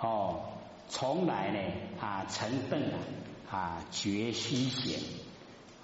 [0.00, 0.40] 哦，
[0.88, 1.58] 从来呢
[2.00, 2.98] 啊，成邓啊
[3.50, 5.00] 啊，绝虚显。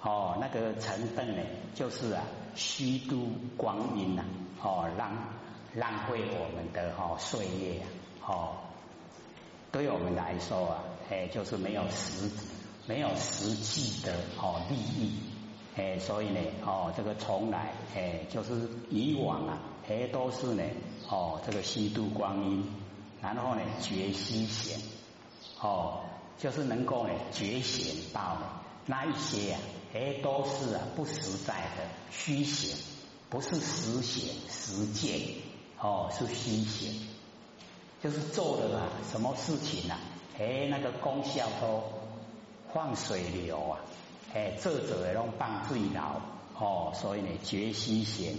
[0.02, 1.42] 哦，那个成邓呢，
[1.74, 2.22] 就是啊，
[2.54, 4.24] 虚度光阴呐，
[4.62, 5.12] 哦，浪
[5.74, 7.86] 浪费我们的哦岁月啊，
[8.26, 8.56] 哦，
[9.70, 12.30] 对我们来说啊，哎，就是没有实
[12.86, 15.18] 没有实际的哦利益，
[15.76, 20.62] 哎，所以呢，哦，这个从来哎，就是以往啊，哎，都是呢，
[21.10, 22.64] 哦，这个虚度光阴，
[23.22, 24.78] 然后呢，觉虚显，
[25.60, 26.00] 哦，
[26.38, 28.46] 就是能够呢觉显到呢
[28.86, 29.60] 那一些啊。
[29.92, 32.78] 哎，都是啊，不实在的虚显，
[33.28, 35.20] 不是实显实践
[35.80, 36.94] 哦，是虚显，
[38.00, 39.98] 就是做的啊，什么事情啊？
[40.38, 41.82] 哎，那个功效都
[42.72, 43.80] 放水流啊，
[44.32, 46.20] 哎，做者也拢放最牢
[46.56, 48.36] 哦，所以呢，觉虚显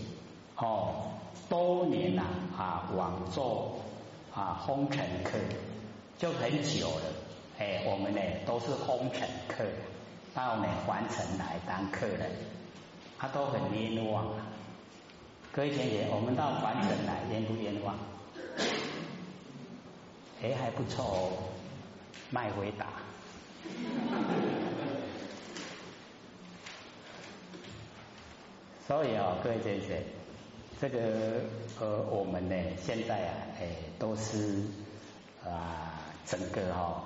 [0.56, 1.12] 哦，
[1.50, 2.24] 多年呐
[2.58, 3.76] 啊，往做
[4.34, 5.38] 啊，风尘客
[6.18, 7.04] 就很久了，
[7.60, 9.64] 哎，我们呢都是风尘客。
[10.34, 12.32] 到呢凡尘来当客人，
[13.20, 14.48] 他都很冤枉啊！
[15.52, 17.98] 各位姐姐，我们到凡尘来冤不冤枉？
[20.42, 21.34] 哎，还不错哦，
[22.30, 22.88] 卖回答。
[28.88, 30.02] 所以啊，各位姐姐，
[30.82, 30.98] 这个
[31.80, 33.68] 呃，我们呢现在啊，哎，
[34.00, 34.64] 都是
[35.46, 37.04] 啊，整个哈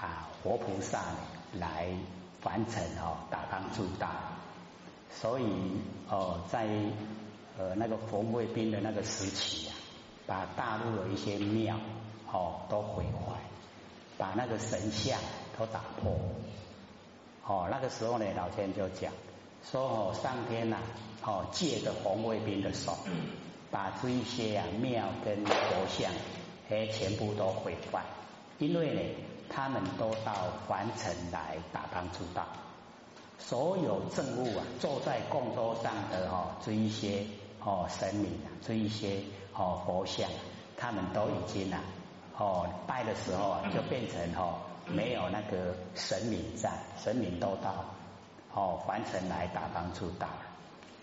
[0.00, 1.16] 啊，活菩萨呢。
[1.60, 1.86] 来
[2.44, 4.08] 完成哦，打帮助大，
[5.10, 5.44] 所以
[6.08, 6.66] 哦，在
[7.58, 9.76] 呃那个冯卫兵的那个时期啊，
[10.26, 11.76] 把大陆的一些庙
[12.32, 13.36] 哦都毁坏，
[14.16, 15.20] 把那个神像
[15.58, 16.16] 都打破。
[17.46, 19.12] 哦，那个时候呢，老天就讲
[19.70, 20.78] 说哦，上天呐
[21.24, 22.96] 哦借着红卫兵的手，
[23.70, 26.10] 把这一些啊庙跟佛像
[26.70, 28.02] 哎全部都毁坏，
[28.58, 29.00] 因为呢。
[29.54, 30.32] 他们都到
[30.66, 32.46] 凡尘来打帮助道，
[33.38, 37.22] 所有政务啊，坐在供桌上的哦，这一些
[37.62, 39.18] 哦神明啊，这一些
[39.52, 40.26] 哦佛像，
[40.78, 41.84] 他们都已经啊
[42.38, 44.54] 哦拜的时候啊，就变成哦
[44.86, 46.70] 没有那个神明在，
[47.04, 47.84] 神明都到
[48.54, 50.28] 哦凡尘来打帮助打，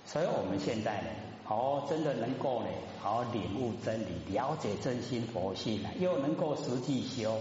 [0.06, 1.10] 所以我们现在呢，
[1.48, 2.68] 哦真的能够呢，
[3.02, 7.40] 好领悟真理，了解真心佛性，又能够实际修。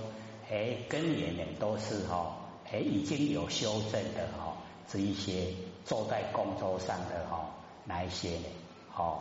[0.51, 2.35] 哎，根源呢都是哈，
[2.73, 4.57] 哎已经有修正的哈，
[4.89, 5.53] 这一些
[5.85, 7.51] 坐在供桌上的哈，
[7.85, 8.47] 那一些呢，
[8.97, 9.21] 哦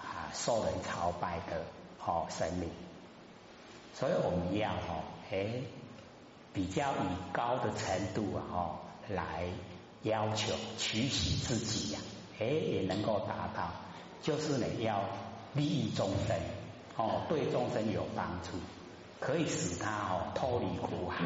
[0.00, 1.62] 啊受人朝拜的
[2.02, 2.70] 哦神明，
[3.92, 5.46] 所以我们要哈，哎
[6.54, 9.44] 比较以高的程度啊哈来
[10.02, 12.00] 要求取喜自己呀，
[12.40, 13.70] 哎也能够达到，
[14.22, 15.04] 就是呢要
[15.54, 16.36] 利益众生
[16.96, 18.58] 哦，对众生有帮助。
[19.20, 21.24] 可以使他哦脱离苦海，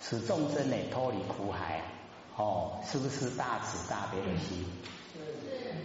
[0.00, 1.82] 使众生呢脱离苦海
[2.36, 4.64] 哦，是不是大慈大悲的心？
[5.12, 5.20] 是。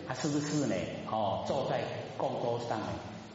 [0.08, 0.76] 他是不是呢？
[1.12, 1.84] 哦，坐在
[2.18, 2.88] 供桌上呢，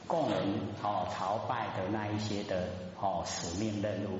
[0.08, 0.38] 供人
[0.82, 2.68] 哦朝拜的那一些的
[3.00, 4.18] 哦使命任务，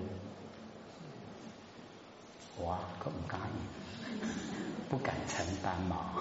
[2.65, 3.41] 哇，可不敢，
[4.89, 6.15] 不敢承担嘛。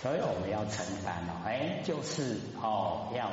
[0.00, 3.30] 所以我们要承担哦，哎，就是哦要。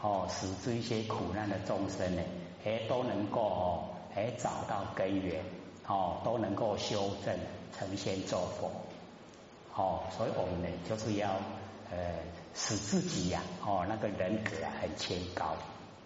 [0.00, 2.22] 哦，使这些苦难的众生呢，
[2.64, 5.42] 哎，都能够哦，哎，找到根源，
[5.88, 7.36] 哦，都能够修正
[7.76, 8.70] 成仙做佛，
[9.74, 11.30] 哦，所以我们呢，就是要
[11.90, 12.14] 呃，
[12.54, 15.56] 使自己呀，哦，那个人格啊很清高，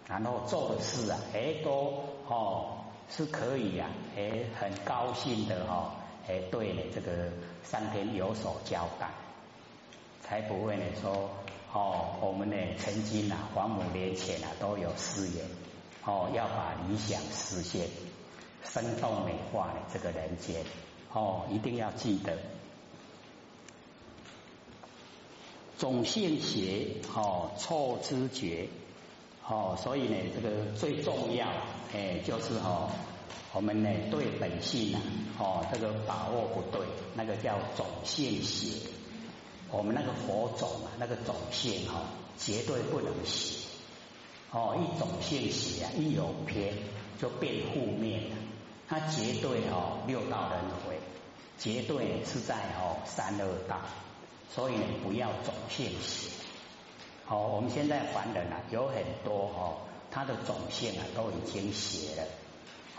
[0.07, 1.93] 然后做的事啊，哎，都
[2.27, 5.95] 哦是可以呀，哎，很高兴的哈，
[6.27, 7.31] 哎，对呢，这个
[7.63, 9.09] 上天有所交代，
[10.21, 11.29] 才不会呢说。
[11.75, 15.43] 哦，我们呢曾经啊，黄母年前啊都有誓言，
[16.05, 17.87] 哦，要把理想实现，
[18.63, 20.63] 生动美化这个人间，
[21.11, 22.37] 哦，一定要记得。
[25.79, 28.69] 总现邪，哦，错知觉，
[29.47, 31.47] 哦，所以呢，这个最重要，
[31.93, 32.89] 哎，就是哦，
[33.51, 35.01] 我们呢对本性啊，
[35.37, 38.89] 哦，这个把握不对，那个叫总现邪。
[39.69, 42.03] 我们那个佛种啊，那个种性哈，
[42.37, 43.67] 绝对不能写
[44.51, 44.77] 哦。
[44.77, 46.73] 一种性写啊，一有偏
[47.19, 48.35] 就变负面了。
[48.87, 50.99] 它绝对哦，六道轮回，
[51.57, 53.81] 绝对是在哦三恶道。
[54.53, 55.89] 所以不要种性
[57.33, 59.81] 哦，我们现在凡人啊，有很多哦，
[60.11, 62.23] 他的种性啊都已经写了。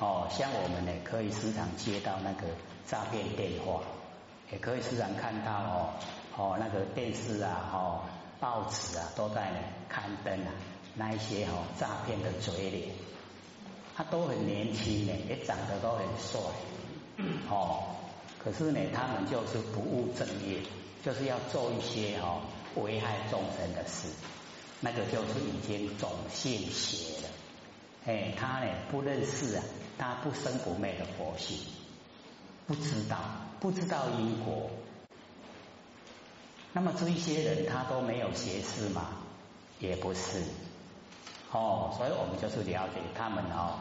[0.01, 2.49] 哦，像我们呢，可以时常接到那个
[2.85, 3.81] 诈骗电话，
[4.51, 5.95] 也可以时常看到哦。
[6.37, 8.01] 哦，那个电视啊，哦，
[8.41, 9.53] 报纸啊，都在
[9.89, 10.51] 刊登啊，
[10.97, 12.89] 那一些哦诈骗的嘴脸，
[13.95, 16.41] 他都很年轻呢，也长得都很帅，
[17.49, 17.85] 哦，
[18.43, 20.59] 可是呢，他们就是不务正业，
[21.05, 22.41] 就是要做一些哦
[22.77, 24.09] 危害众生的事，
[24.81, 27.29] 那个就是已经种性邪了。
[28.07, 29.65] 哎，他呢不认识啊，
[29.97, 31.59] 他不生不灭的佛性，
[32.67, 33.19] 不知道
[33.61, 34.71] 不知道因果。
[36.73, 39.09] 那么这一些人他都没有邪事嘛？
[39.79, 40.43] 也不是。
[41.53, 43.79] 哦，所以我们就是了解他们哦，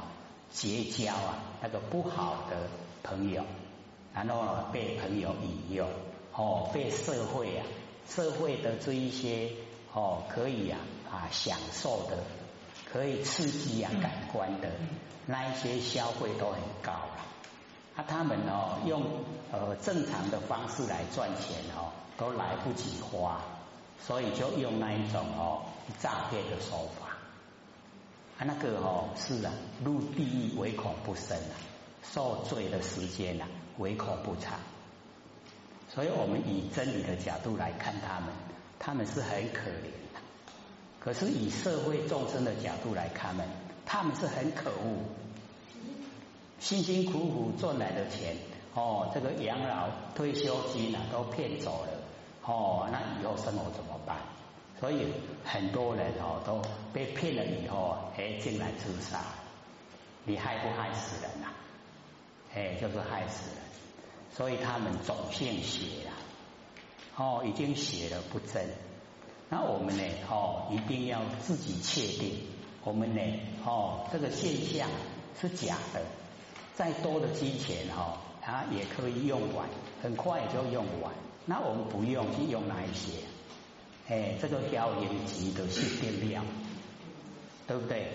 [0.51, 2.69] 结交啊那个不好的
[3.01, 3.43] 朋友，
[4.13, 5.87] 然后被朋友引诱，
[6.33, 7.65] 哦，被社会啊
[8.07, 9.51] 社会的这一些
[9.93, 10.79] 哦可以啊
[11.11, 12.17] 啊享受的，
[12.91, 14.69] 可以刺激啊感官的
[15.25, 17.17] 那一些消费都很高了，
[17.95, 19.03] 啊他们哦用
[19.51, 23.41] 呃正常的方式来赚钱哦都来不及花，
[24.05, 25.63] 所以就用那一种哦
[25.99, 27.07] 诈骗的手法。
[28.39, 29.53] 啊，那个哦，是啊，
[29.85, 31.55] 入地狱唯恐不深啊，
[32.03, 33.47] 受罪的时间啊，
[33.77, 34.59] 唯恐不长。
[35.93, 38.33] 所以我们以真理的角度来看他们，
[38.79, 40.19] 他们是很可怜的。
[40.99, 43.45] 可是以社会众生的角度来看们，
[43.85, 45.03] 他们是很可恶，
[46.59, 48.35] 辛辛苦苦赚来的钱，
[48.73, 51.91] 哦，这个养老退休金啊，都骗走了，
[52.43, 54.17] 哦，那以后生活怎么办？
[54.79, 55.13] 所以
[55.45, 56.59] 很多人哦都
[56.91, 59.19] 被骗了以后，哎进来自杀，
[60.25, 61.49] 你害不害死人呐？
[62.55, 63.57] 哎，就是害死人。
[64.35, 66.11] 所以他们种姓邪了，
[67.17, 68.67] 哦，已经写了不真。
[69.49, 70.03] 那我们呢？
[70.27, 72.39] 哦，一定要自己确定，
[72.83, 73.21] 我们呢？
[73.63, 74.89] 哦，这个现象
[75.39, 76.01] 是假的。
[76.73, 79.69] 再多的金钱哦，它也可以用完，
[80.01, 81.13] 很快就用完。
[81.45, 83.19] 那我们不用去用哪一些。
[84.07, 86.43] 哎，这个消音级的是变量，
[87.67, 88.07] 对不对？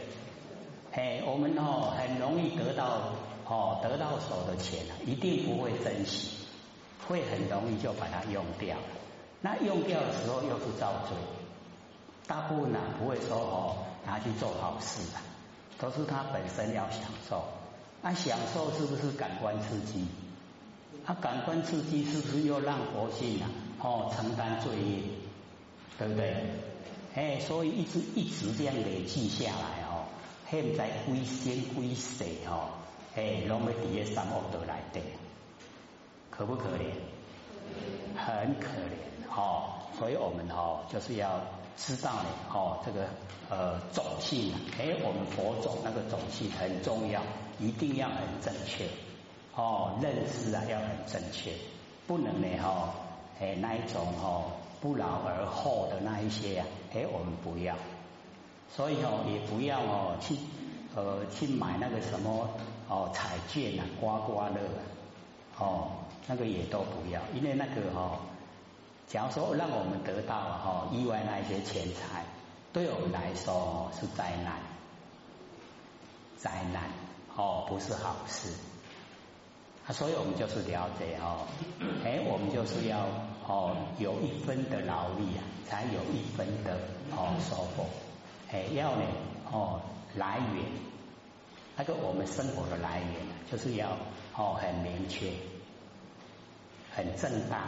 [0.91, 3.13] 哎，我们哦很容易得到
[3.49, 6.47] 哦得到手的钱，一定不会珍惜，
[7.07, 8.77] 会很容易就把它用掉。
[9.41, 11.17] 那用掉的时候又是造罪，
[12.27, 15.19] 大部分呢不会说哦拿去做好事的，
[15.79, 17.45] 都是他本身要享受。
[18.03, 20.07] 那享受是不是感官刺激？
[21.05, 25.03] 他感官刺激是不是又让佛性啊哦承担罪业？
[25.99, 26.45] 对不对？
[27.15, 30.05] 哎，所以一直一直这样累积下来哦，
[30.51, 32.78] 现在归先归谁哦，
[33.19, 35.01] 哎，拢要伫个三恶道来的，
[36.31, 36.95] 可不可怜？
[38.17, 41.41] 很可怜哦，所以我们哦就是要
[41.77, 43.09] 知道呢哦，这个
[43.51, 47.21] 呃种性，哎，我们佛种那个种性很重要，
[47.59, 48.87] 一定要很正确。
[49.57, 51.51] 哦，认知啊要很正确，
[52.07, 52.91] 不能呢哦，
[53.41, 54.53] 哎那一种哦。
[54.81, 57.75] 不劳而获的那一些呀，哎，我们不要，
[58.71, 60.37] 所以哦，也不要哦去
[60.95, 62.49] 呃去买那个什么
[62.89, 65.91] 哦彩券啊、刮刮乐啊，哦，
[66.27, 68.19] 那个也都不要，因为那个哦，
[69.07, 72.25] 假如说让我们得到哦意外那些钱财，
[72.73, 74.61] 对我们来说是灾难，
[76.37, 76.91] 灾难
[77.37, 78.53] 哦不是好事，
[79.87, 81.47] 啊，所以我们就是了解哦，
[82.05, 83.07] 哎，我们就是要。
[83.51, 86.77] 哦，有一分的劳力啊，才有一分的
[87.17, 87.87] 哦收获。
[88.53, 89.03] 哎，要呢
[89.51, 89.81] 哦
[90.19, 90.65] 来源，
[91.77, 93.13] 那个我们生活的来源
[93.51, 93.97] 就是要
[94.37, 95.31] 哦很明确、
[96.91, 97.61] 很正当。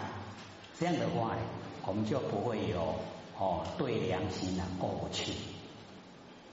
[0.78, 1.42] 这样的话呢，
[1.87, 2.97] 我们就不会有
[3.38, 5.33] 哦对良心啊过不去。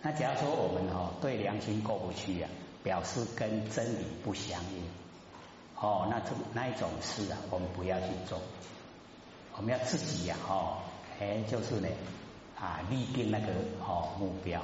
[0.01, 2.49] 那假如说我们哦对良心过不去啊，
[2.83, 4.83] 表示跟真理不相应。
[5.79, 8.39] 哦，那这那一种事啊，我们不要去做。
[9.55, 10.77] 我们要自己呀，哦，
[11.19, 11.87] 哎，就是呢，
[12.59, 13.47] 啊，立定那个
[13.79, 14.61] 哦目标。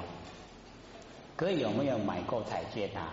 [1.36, 3.10] 各位有没有买过彩券啊？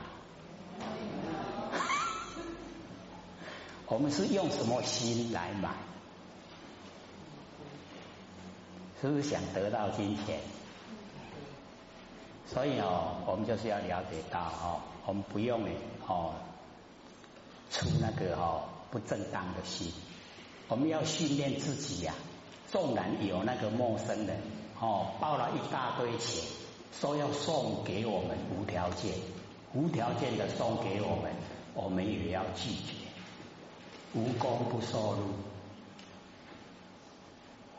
[3.88, 5.72] 我们是用什么心来买？
[9.02, 10.40] 是不是想得到金钱？
[12.48, 15.64] 所以哦，我们就是要了解到哦，我们不用
[16.08, 16.36] 哦，
[17.72, 19.92] 出那个哦不正当的心。
[20.68, 22.14] 我们要训练自己呀，
[22.68, 24.40] 纵然有那个陌生人
[24.80, 26.44] 哦，报了一大堆钱，
[26.92, 29.14] 说要送给我们无条件、
[29.74, 31.32] 无条件的送给我们，
[31.74, 32.94] 我们也要拒绝，
[34.14, 35.22] 无功不受禄，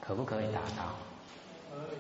[0.01, 0.95] 可不可以达到？
[1.71, 1.99] 可以。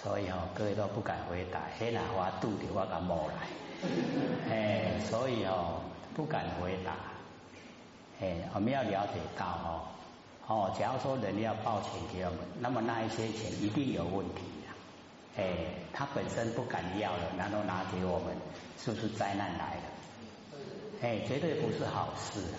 [0.00, 3.48] 所以哦，各位都不敢回答，黑兰花肚里我敢冒来，
[4.48, 5.80] 哎，所以哦，
[6.14, 6.92] 不敢回答。
[8.20, 9.82] 哎，我们要了解到哦，
[10.46, 14.57] 哦，假如说人要报钱给我们，那么那一些钱一定有问题呀，
[15.38, 15.56] 哎，
[15.92, 18.36] 他本身不敢要了，然后拿给我们，
[18.76, 19.82] 是不是灾难来了？
[21.00, 22.58] 哎，绝对不是好事啊！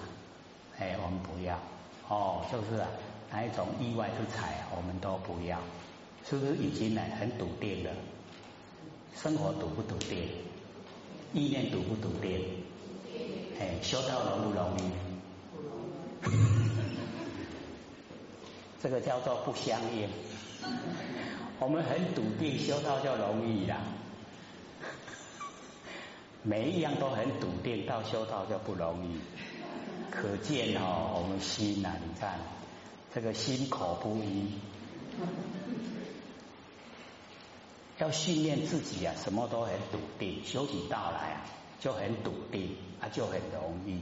[0.80, 1.60] 哎，我们不要
[2.08, 2.88] 哦，就是啊，
[3.30, 5.60] 哪一种意外之财，我们都不要，
[6.28, 7.92] 是不是已经呢很笃定了？
[9.14, 10.30] 生活笃不笃定？
[11.34, 12.64] 意念笃不笃定？
[13.60, 14.90] 哎，修道容不容易？
[18.82, 20.08] 这个叫做不相应。
[21.60, 23.82] 我们很笃定，修道就容易啦。
[26.42, 29.20] 每一样都很笃定，到修道就不容易。
[30.10, 32.40] 可见哦，我们心呐，你看
[33.14, 34.54] 这个心口不一，
[37.98, 40.42] 要训练自己啊，什么都很笃定。
[40.46, 41.46] 修起道来啊，
[41.82, 44.00] 就很笃定，啊，就很容易。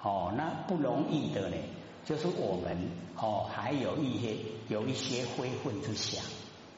[0.00, 1.56] 哦，那不容易的呢，
[2.04, 4.36] 就是我们哦，还有一些
[4.68, 6.24] 有一些灰混之想。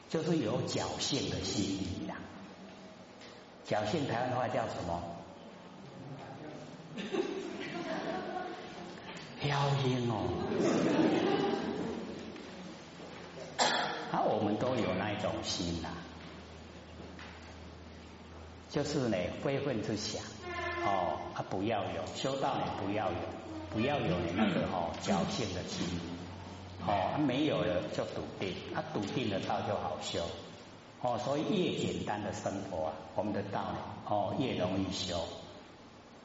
[0.09, 2.15] 就是有侥幸的心理呀，
[3.67, 5.03] 侥幸台湾话叫什么？
[9.39, 10.27] 飘心哦，
[14.11, 15.89] 啊，我们都有那一种心呐，
[18.71, 20.21] 就是呢，非分之想
[20.85, 23.17] 哦，啊不要有修道呢，不要有，
[23.71, 25.85] 不要有那个哦侥幸的心。
[26.87, 30.23] 哦，没有了就笃定，他笃定了道就好修。
[31.01, 33.77] 哦，所以越简单的生活啊，我们的道呢，
[34.07, 35.21] 哦越容易修。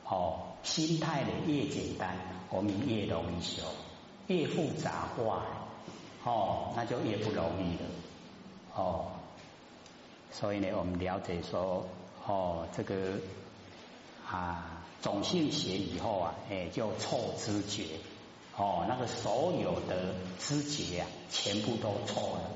[0.08, 2.16] 哦，心态呢越简单，
[2.48, 3.62] 我们越容易修；
[4.28, 5.42] 越复杂化，
[6.24, 7.88] 哦那就越不容易了。
[8.74, 9.06] 哦，
[10.30, 11.86] 所以呢，我们了解说，
[12.26, 13.18] 哦这个
[14.30, 17.84] 啊种性学以后啊，哎就错知觉。
[18.62, 22.50] 哦，那个所有的知觉啊，全部都错了，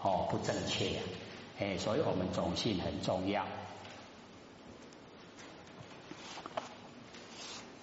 [0.00, 1.02] 哦，不正确呀，
[1.58, 3.44] 哎，所以我们种性很重要，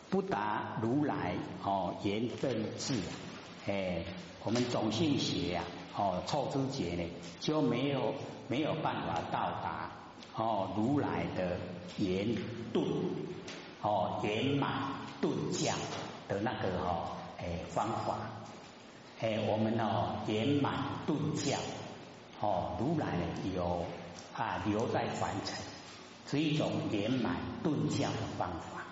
[0.10, 2.96] 不达如来哦言分智，
[3.67, 4.03] 哎，
[4.43, 5.63] 我们种性学呀，
[5.96, 7.07] 哦，错知觉呢
[7.39, 8.15] 就没有
[8.48, 9.91] 没有办法到达
[10.36, 11.60] 哦如来的
[11.98, 12.36] 言
[12.74, 12.84] 顿
[13.84, 14.72] 哦圆满
[15.22, 15.77] 顿降
[16.27, 17.16] 的那个哦。
[17.74, 18.18] 方法，
[19.20, 20.74] 哎，我们哦圆满
[21.06, 21.58] 顿教，
[22.42, 23.08] 哦，如来
[23.56, 23.86] 有
[24.36, 25.56] 啊留在凡尘，
[26.30, 28.84] 是一种圆满顿教的方法，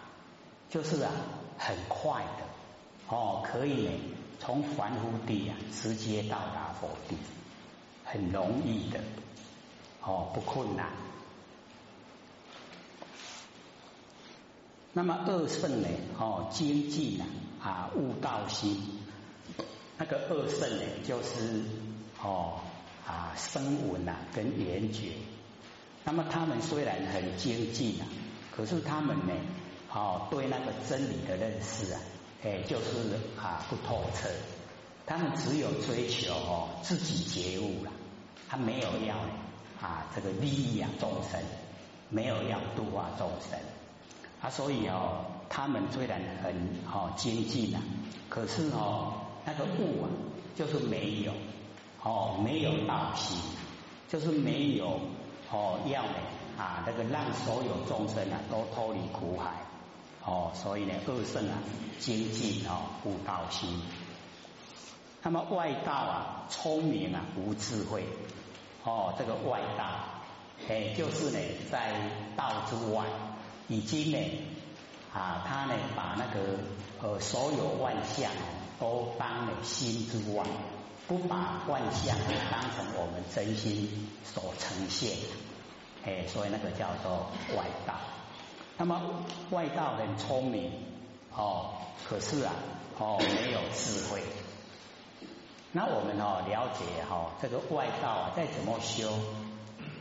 [0.70, 1.12] 就是啊
[1.58, 2.44] 很快的，
[3.10, 3.90] 哦，可以
[4.40, 7.16] 从凡夫地啊直接到达佛地，
[8.04, 9.00] 很容易的，
[10.02, 10.90] 哦，不困难。
[14.98, 17.26] 那么二圣呢，哦，精进呢。
[17.66, 18.78] 啊，悟道心，
[19.98, 21.64] 那个二圣呢，就是
[22.22, 22.60] 哦
[23.08, 25.14] 啊声闻呐跟缘觉。
[26.04, 28.06] 那么他们虽然很精进啊，
[28.56, 29.34] 可是他们呢，
[29.92, 32.00] 哦对那个真理的认识啊，
[32.44, 34.30] 哎就是啊不透彻。
[35.08, 37.92] 他们只有追求哦自己觉悟了，
[38.48, 39.16] 他没有要
[39.82, 41.42] 啊这个利益啊众生，
[42.10, 43.60] 没有要度化众生。
[44.40, 45.26] 啊，所以哦。
[45.50, 46.54] 他们虽然很
[46.92, 47.82] 哦精进啊，
[48.30, 49.14] 可是哦
[49.46, 50.10] 那个悟啊
[50.56, 51.32] 就是没有
[52.04, 53.38] 哦没有道心，
[54.10, 55.00] 就是没有
[55.52, 56.04] 哦要
[56.58, 59.52] 啊那个让所有众生啊都脱离苦海
[60.26, 61.58] 哦，所以呢二圣啊
[62.00, 63.82] 精进哦悟道心，
[65.22, 68.06] 那么外道啊聪明啊无智慧
[68.84, 69.86] 哦这个外道
[70.70, 71.40] 哎就是呢
[71.72, 71.94] 在
[72.36, 73.06] 道之外
[73.68, 74.18] 已经呢。
[75.16, 76.60] 啊，他呢把那个
[77.02, 78.30] 呃所有万象
[78.78, 80.46] 都当了心之外，
[81.08, 82.18] 不把万象
[82.52, 85.18] 当成我们真心所呈现，
[86.04, 87.94] 哎，所以那个叫做外道。
[88.78, 90.70] 那么外道很聪明
[91.34, 91.76] 哦，
[92.10, 92.54] 可是啊
[93.00, 94.22] 哦没有智慧。
[95.72, 99.18] 那我们哦了解哈，这个外道啊再怎么修，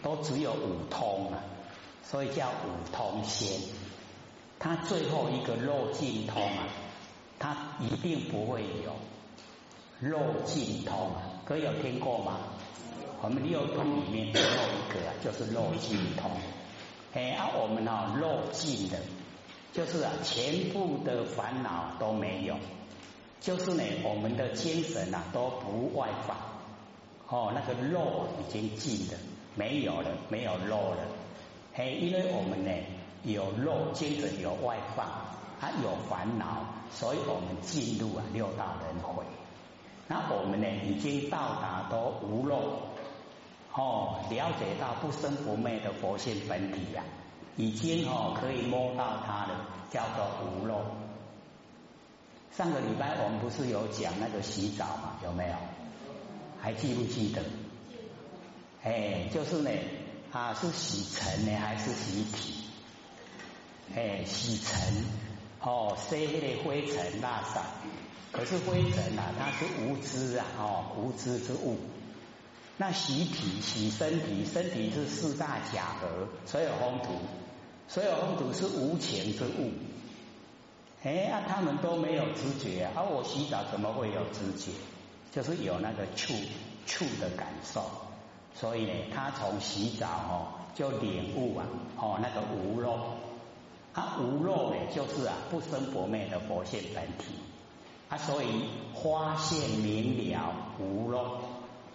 [0.03, 1.39] 都只有五通啊，
[2.03, 3.61] 所以叫五通仙。
[4.59, 6.65] 他最后一个肉尽通啊，
[7.39, 8.97] 他一定不会有
[10.01, 12.39] 肉尽通啊，各位有听过吗？
[13.21, 16.31] 我们六通里面最后一个啊，就是肉尽通。
[17.13, 18.99] 哎，啊，我们啊肉尽的，
[19.73, 22.57] 就是啊全部的烦恼都没有，
[23.41, 26.37] 就是呢我们的精神啊都不外放，
[27.29, 29.19] 哦，那个肉已经尽了，
[29.55, 30.99] 没有了，没有肉了。
[31.75, 32.71] 嘿，因为我们呢。
[33.25, 35.07] 有肉，接着有外放，
[35.61, 39.25] 它有烦恼，所以我们进入啊六道轮回。
[40.07, 42.83] 那我们呢，已经到达都无肉，
[43.73, 47.03] 哦，了解到不生不灭的佛性本体呀，
[47.57, 50.83] 已经哦可以摸到它了，叫做无漏。
[52.55, 55.17] 上个礼拜我们不是有讲那个洗澡嘛？
[55.25, 55.55] 有没有？
[56.61, 57.43] 还记不记得？
[58.83, 59.71] 哎，就是呢，
[60.31, 62.65] 啊，是洗尘呢还是洗体？
[63.95, 65.05] 哎，洗尘
[65.61, 67.59] 哦，洗那个灰尘垃圾。
[68.33, 71.79] 可是灰尘啊，它是无知啊，哦，无知之物。
[72.77, 77.21] 那洗体、洗身体，身体是四大假合，所有风土，
[77.87, 79.71] 所有风土是无情之物。
[81.05, 84.73] 哎，那他们都没有知觉，而我洗澡怎么会有知觉？
[85.31, 86.35] 就是有那个触
[86.87, 87.89] 触的感受。
[88.57, 92.99] 所以呢，他从洗澡哦，就领悟啊，哦，那个无漏。
[93.95, 97.35] 他无漏呢，就是啊，不生不灭的佛性本体。
[98.09, 98.49] 啊，所以
[99.03, 101.39] 发现明了无漏，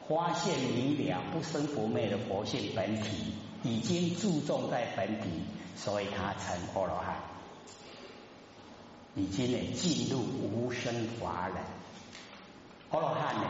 [0.08, 5.30] 发现明了不生不灭的佛性本体，已经注重在本体，
[5.76, 7.18] 所以他成阿罗汉。
[9.16, 11.58] 已经呢进入无生法忍，
[12.92, 13.44] 阿罗汉呢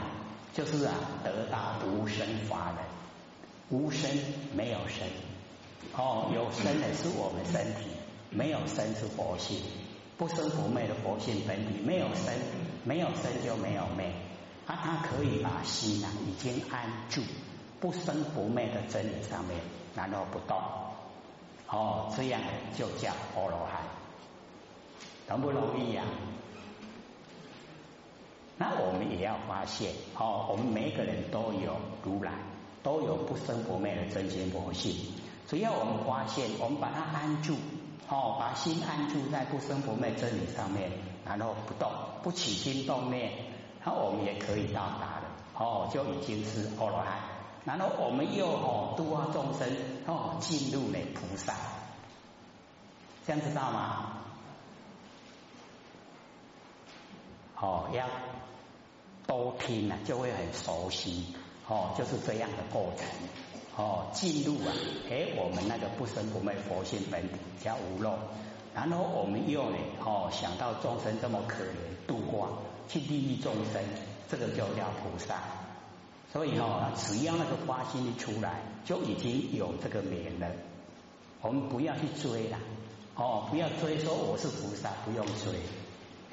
[0.54, 4.10] 就是啊得到无生法忍，无生
[4.56, 5.08] 没有生，
[5.96, 7.90] 哦有生的是我们身体，
[8.32, 9.58] 没有生是佛性，
[10.18, 12.34] 不生不灭的佛性本体，没有生
[12.84, 14.12] 没有生就没有灭，
[14.66, 17.22] 啊他可以把心啊已经安住
[17.80, 19.58] 不生不灭的真理上面，
[19.96, 20.58] 然后不动，
[21.68, 22.42] 哦这样
[22.78, 23.82] 就叫阿罗汉。
[25.28, 26.04] 容不容易呀？
[28.58, 32.34] 那我们也要发现哦，我们每个人都有如来，
[32.82, 34.94] 都有不生不灭的真心佛性。
[35.48, 37.56] 只要我们发现，我们把它安住，
[38.10, 40.92] 哦，把心安住在不生不灭真理上面，
[41.24, 41.92] 然后不动，
[42.24, 43.32] 不起心动念，
[43.86, 45.24] 那我们也可以到达了。
[45.54, 47.20] 哦，就已经是阿罗汉。
[47.66, 49.70] 然后我们又哦度化众生，
[50.08, 51.54] 哦进入了菩萨，
[53.28, 54.14] 这样知道吗？
[57.62, 58.08] 哦，要
[59.28, 61.36] 多听啊，就会很熟悉。
[61.68, 63.06] 哦，就是这样的过程。
[63.80, 64.76] 哦，进入啊，
[65.10, 68.12] 哎，我们那个不生不灭佛性本体叫无漏。
[68.76, 72.50] 然后我们又呢，哦，想到众生这么可怜，度化
[72.90, 73.82] 去利益众生，
[74.30, 75.36] 这个就叫菩萨。
[76.34, 80.48] 所以哦，只要那个发心一出来，就已经有这个名了。
[81.42, 82.58] 我们不要去追了。
[83.16, 85.54] 哦，不要追说我是菩萨，不用追。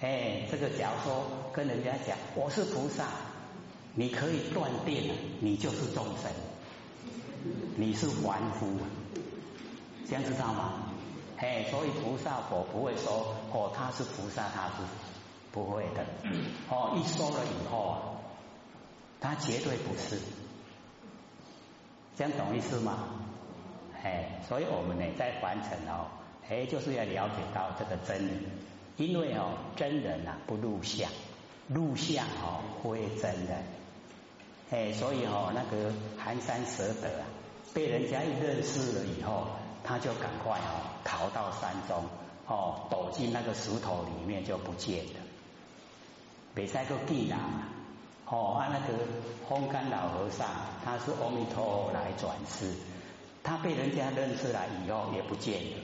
[0.01, 3.07] 哎，这个假如说跟人家讲我是菩萨，
[3.95, 6.33] 你可以断定了，你就是众生，
[7.77, 8.67] 你是凡夫，
[10.09, 10.93] 这样知道吗？
[11.39, 14.83] 哎，所以菩萨佛不会说哦他是菩萨，他是
[15.53, 16.05] 不会的。
[16.71, 18.01] 哦，一说了以后啊，
[19.21, 20.19] 他绝对不是，
[22.17, 23.09] 这样懂意思吗？
[24.03, 26.07] 哎，所以我们呢在凡尘哦，
[26.49, 28.47] 哎就是要了解到这个真理。
[28.97, 31.11] 因为哦，真人啊不入相，
[31.69, 33.63] 入相哦非真人，
[34.71, 37.29] 哎，所以哦那个寒山蛇德啊，
[37.77, 39.49] 被人家一认识了以后，
[39.85, 42.03] 他就赶快哦逃到山中
[42.47, 45.21] 哦，躲进那个石头里面就不见了。
[46.55, 47.39] 北塞个地囊
[48.31, 49.05] 哦，啊那个
[49.47, 50.49] 风干老和尚，
[50.83, 52.73] 他是阿弥陀佛来转世，
[53.45, 55.77] 他被人家认识了以后也不见了。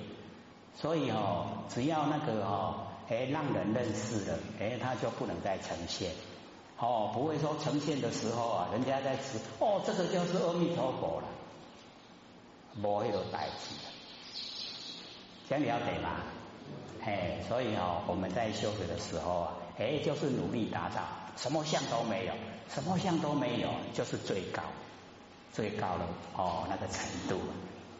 [0.75, 2.87] 所以哦，只要那个哦。
[3.11, 6.13] 哎，让人认识了，哎，他就不能再呈现，
[6.79, 11.29] 哦，不会说呈现的时候啊，人家在吃，哦，这个就是阿弥陀佛了，
[12.81, 13.91] 不会有代替的，
[15.49, 16.23] 这样了解吗？
[17.05, 21.03] 嘿，所以哦，我们在修学的时候啊，哎，就是努力达到
[21.37, 22.33] 什么相都没有，
[22.69, 24.63] 什么相都没有，就是最高
[25.53, 26.07] 最高的
[26.37, 27.41] 哦那个程度，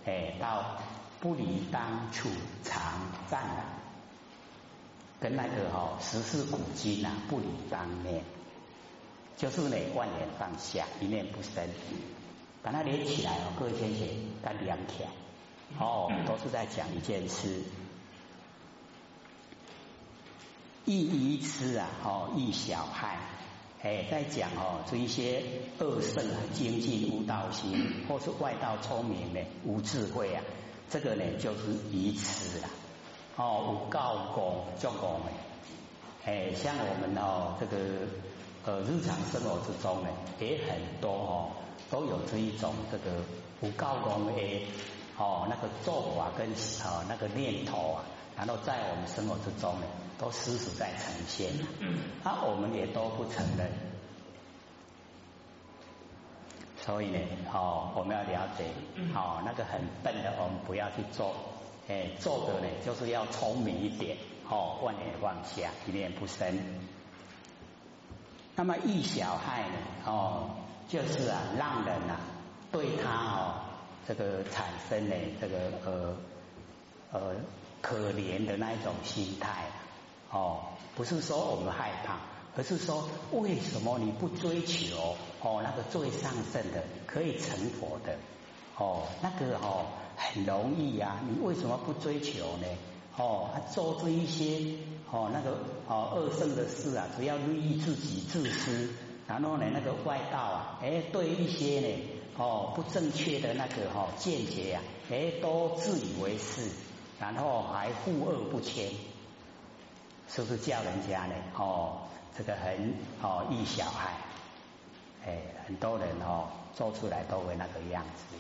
[0.07, 0.79] 哎，到
[1.21, 2.29] 不离当处
[2.65, 2.81] 常
[3.29, 3.65] 赞了。
[5.21, 8.25] 跟那个哦十四古今啊不离当念，
[9.37, 11.69] 就是呢万念放下，一念不生，
[12.63, 14.09] 把它连起来哦，各位先生，
[14.43, 15.07] 它两条
[15.79, 17.63] 哦，都是在讲一件事。
[20.85, 23.19] 一一痴啊，哦一小害，
[23.83, 25.43] 哎，在讲哦这一些
[25.79, 30.43] 恶圣啊，精进无道心，或是外道聪明的，无智慧啊，
[30.91, 32.71] 这个呢就是愚痴啊。
[33.37, 37.77] 哦，有高功做功的，哎，像我们哦，这个
[38.65, 40.09] 呃日常生活之中呢，
[40.41, 41.51] 也很多哦，
[41.93, 43.23] 都有这一种这个
[43.61, 44.33] 不告功的
[45.19, 46.49] 哦，那个做法跟
[46.83, 48.03] 啊那个念头啊，
[48.35, 49.87] 然后在我们生活之中呢，
[50.19, 51.53] 都时时在呈现，
[52.25, 53.71] 啊，我们也都不承认。
[56.79, 57.19] 所以呢，
[57.53, 58.65] 哦，我们要了解，
[59.15, 61.37] 哦，那个很笨的，我们不要去做，
[61.89, 64.17] 哎，做的呢，就是要聪明一点，
[64.49, 66.59] 哦，万念放下，一念不生。
[68.57, 69.77] 那么易小害呢，
[70.07, 70.51] 哦，
[70.89, 72.21] 就是啊，让人啊，
[72.71, 73.55] 对他哦，
[74.07, 76.17] 这个产生呢，这个呃
[77.13, 77.35] 呃
[77.81, 79.67] 可怜的那一种心态，
[80.31, 80.61] 哦，
[80.95, 82.17] 不是说我们害怕。
[82.55, 88.15] 而是说，为什么你不追求哦那个最上圣的，可以成佛的
[88.77, 89.87] 哦那个哦
[90.19, 91.17] 很容易呀？
[91.27, 92.67] 你为什么不追求呢？
[93.17, 94.77] 哦，他做这一些
[95.11, 98.91] 哦那个哦恶圣的事啊，只要利益自己自私，
[99.33, 101.89] 然后呢那个外道啊，哎对一些呢
[102.37, 106.71] 哦不正确的那个哈见解啊，哎都自以为是，
[107.19, 108.91] 然后还护恶不迁，
[110.29, 111.35] 是不是叫人家呢？
[111.57, 112.03] 哦。
[112.35, 114.13] 这个很哦易小害，
[115.27, 118.35] 哎，很多人哦做出来都会那个样子。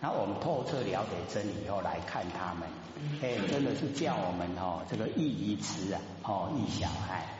[0.00, 2.68] 那我们透彻了解真理以后来看他们，
[3.22, 7.35] 哎，真的是叫我们哦这个易于痴啊，哦易小害。